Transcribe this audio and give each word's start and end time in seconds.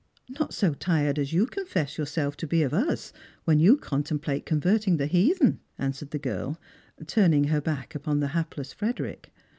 "Not 0.39 0.51
so 0.51 0.73
tired 0.73 1.19
as 1.19 1.31
you 1.31 1.45
confess 1.45 1.99
yourself 1.99 2.35
to 2.37 2.47
be 2.47 2.63
of 2.63 2.73
us 2.73 3.13
when 3.45 3.59
;you 3.59 3.77
contemplate 3.77 4.47
convertmg 4.47 4.97
the 4.97 5.05
heathen," 5.05 5.59
answered 5.77 6.09
the 6.09 6.17
girl, 6.17 6.59
turning 7.05 7.43
her 7.49 7.61
back 7.61 7.93
upon 7.93 8.19
the 8.19 8.29
hapless 8.29 8.73
Frederick. 8.73 9.31